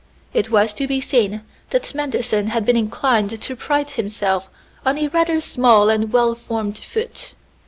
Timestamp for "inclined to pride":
2.75-3.91